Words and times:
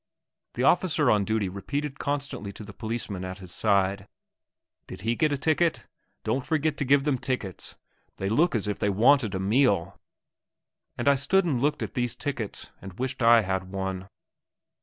The 0.55 0.63
officer 0.63 1.11
on 1.11 1.25
duty 1.25 1.47
repeated 1.47 1.99
constantly 1.99 2.51
to 2.53 2.63
the 2.63 2.73
policeman 2.73 3.23
at 3.23 3.37
his 3.37 3.51
side, 3.51 4.07
"Did 4.87 5.01
he 5.01 5.15
get 5.15 5.31
a 5.31 5.37
ticket? 5.37 5.85
Don't 6.23 6.43
forget 6.43 6.75
to 6.77 6.85
give 6.85 7.03
them 7.03 7.19
tickets; 7.19 7.75
they 8.15 8.27
look 8.27 8.55
as 8.55 8.67
if 8.67 8.79
they 8.79 8.89
wanted 8.89 9.35
a 9.35 9.39
meal!" 9.39 9.99
And 10.97 11.07
I 11.07 11.13
stood 11.13 11.45
and 11.45 11.61
looked 11.61 11.83
at 11.83 11.93
these 11.93 12.15
tickets, 12.15 12.71
and 12.81 12.97
wished 12.97 13.21
I 13.21 13.43
had 13.43 13.65
one. 13.71 14.09